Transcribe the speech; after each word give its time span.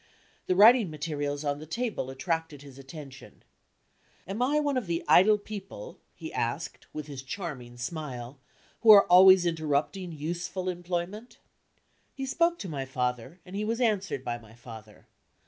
The 0.47 0.55
writing 0.55 0.89
materials 0.89 1.43
on 1.45 1.59
the 1.59 1.67
table 1.67 2.09
attracted 2.09 2.63
his 2.63 2.79
attention. 2.79 3.43
"Am 4.27 4.41
I 4.41 4.59
one 4.59 4.75
of 4.75 4.87
the 4.87 5.05
idle 5.07 5.37
people," 5.37 5.99
he 6.15 6.33
asked, 6.33 6.87
with 6.91 7.05
his 7.05 7.21
charming 7.21 7.77
smile, 7.77 8.39
"who 8.79 8.89
are 8.89 9.05
always 9.05 9.45
interrupting 9.45 10.11
useful 10.11 10.69
employment?" 10.69 11.37
He 12.15 12.25
spoke 12.25 12.57
to 12.61 12.67
my 12.67 12.83
father, 12.83 13.41
and 13.45 13.55
he 13.55 13.63
was 13.63 13.79
answered 13.79 14.23
by 14.25 14.39
my 14.39 14.55
father. 14.55 15.05